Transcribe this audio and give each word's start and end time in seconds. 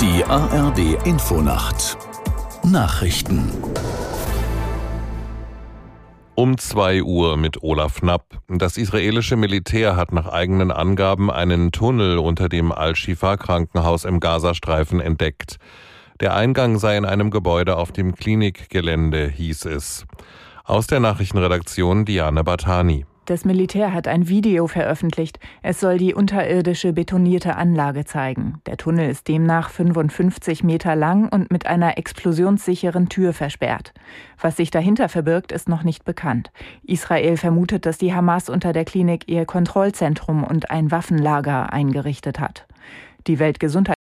Die 0.00 0.24
ARD 0.24 1.04
Infonacht 1.04 1.98
Nachrichten 2.62 3.50
um 6.36 6.56
2 6.56 7.02
Uhr 7.02 7.36
mit 7.36 7.64
Olaf 7.64 7.96
Knapp. 7.96 8.38
Das 8.46 8.76
israelische 8.76 9.34
Militär 9.34 9.96
hat 9.96 10.12
nach 10.12 10.28
eigenen 10.28 10.70
Angaben 10.70 11.32
einen 11.32 11.72
Tunnel 11.72 12.18
unter 12.18 12.48
dem 12.48 12.70
Al-Shifa-Krankenhaus 12.70 14.04
im 14.04 14.20
Gazastreifen 14.20 15.00
entdeckt. 15.00 15.56
Der 16.20 16.36
Eingang 16.36 16.78
sei 16.78 16.96
in 16.96 17.04
einem 17.04 17.32
Gebäude 17.32 17.76
auf 17.76 17.90
dem 17.90 18.14
Klinikgelände, 18.14 19.28
hieß 19.28 19.64
es. 19.64 20.06
Aus 20.62 20.86
der 20.86 21.00
Nachrichtenredaktion 21.00 22.04
Diane 22.04 22.44
Batani. 22.44 23.04
Das 23.28 23.44
Militär 23.44 23.92
hat 23.92 24.08
ein 24.08 24.30
Video 24.30 24.68
veröffentlicht. 24.68 25.38
Es 25.60 25.80
soll 25.80 25.98
die 25.98 26.14
unterirdische 26.14 26.94
betonierte 26.94 27.56
Anlage 27.56 28.06
zeigen. 28.06 28.62
Der 28.64 28.78
Tunnel 28.78 29.10
ist 29.10 29.28
demnach 29.28 29.68
55 29.68 30.64
Meter 30.64 30.96
lang 30.96 31.28
und 31.28 31.50
mit 31.50 31.66
einer 31.66 31.98
explosionssicheren 31.98 33.10
Tür 33.10 33.34
versperrt. 33.34 33.92
Was 34.40 34.56
sich 34.56 34.70
dahinter 34.70 35.10
verbirgt, 35.10 35.52
ist 35.52 35.68
noch 35.68 35.82
nicht 35.82 36.06
bekannt. 36.06 36.50
Israel 36.84 37.36
vermutet, 37.36 37.84
dass 37.84 37.98
die 37.98 38.14
Hamas 38.14 38.48
unter 38.48 38.72
der 38.72 38.86
Klinik 38.86 39.28
ihr 39.28 39.44
Kontrollzentrum 39.44 40.42
und 40.42 40.70
ein 40.70 40.90
Waffenlager 40.90 41.70
eingerichtet 41.70 42.40
hat. 42.40 42.66
Die 43.26 43.38
Weltgesundheits 43.38 43.97